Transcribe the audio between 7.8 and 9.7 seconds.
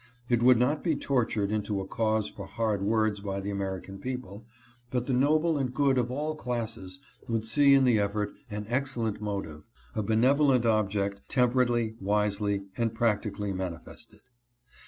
the effort an excellent motive,